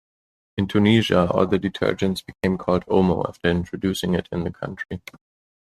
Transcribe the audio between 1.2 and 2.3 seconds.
all the detergents